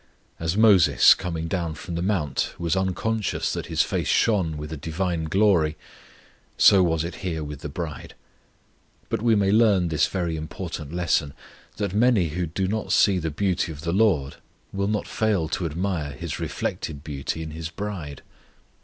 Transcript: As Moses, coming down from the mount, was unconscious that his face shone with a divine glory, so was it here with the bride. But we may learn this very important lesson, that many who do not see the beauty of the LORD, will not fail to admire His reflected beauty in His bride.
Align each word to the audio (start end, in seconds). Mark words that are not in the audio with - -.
As 0.39 0.57
Moses, 0.57 1.13
coming 1.13 1.47
down 1.47 1.75
from 1.75 1.93
the 1.93 2.01
mount, 2.01 2.55
was 2.57 2.75
unconscious 2.75 3.53
that 3.53 3.67
his 3.67 3.83
face 3.83 4.07
shone 4.07 4.57
with 4.57 4.73
a 4.73 4.75
divine 4.77 5.25
glory, 5.25 5.77
so 6.57 6.81
was 6.81 7.03
it 7.03 7.17
here 7.21 7.43
with 7.43 7.59
the 7.59 7.69
bride. 7.69 8.15
But 9.09 9.21
we 9.21 9.35
may 9.35 9.51
learn 9.51 9.89
this 9.89 10.07
very 10.07 10.35
important 10.35 10.91
lesson, 10.91 11.35
that 11.77 11.93
many 11.93 12.29
who 12.29 12.47
do 12.47 12.67
not 12.67 12.91
see 12.91 13.19
the 13.19 13.29
beauty 13.29 13.71
of 13.71 13.81
the 13.81 13.93
LORD, 13.93 14.37
will 14.73 14.87
not 14.87 15.07
fail 15.07 15.47
to 15.49 15.67
admire 15.67 16.13
His 16.13 16.39
reflected 16.39 17.03
beauty 17.03 17.43
in 17.43 17.51
His 17.51 17.69
bride. 17.69 18.23